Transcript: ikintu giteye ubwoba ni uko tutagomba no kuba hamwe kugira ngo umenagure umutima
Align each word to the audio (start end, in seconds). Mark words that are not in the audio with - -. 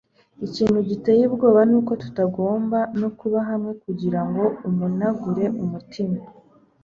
ikintu 0.47 0.79
giteye 0.89 1.21
ubwoba 1.29 1.61
ni 1.69 1.75
uko 1.79 1.91
tutagomba 2.01 2.79
no 2.99 3.09
kuba 3.19 3.39
hamwe 3.49 3.71
kugira 3.83 4.21
ngo 4.27 4.43
umenagure 4.67 5.45
umutima 5.63 6.19